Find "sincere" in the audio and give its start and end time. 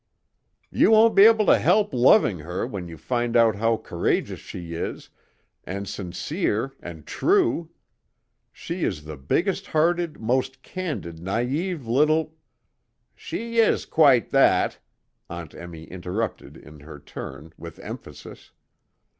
5.87-6.73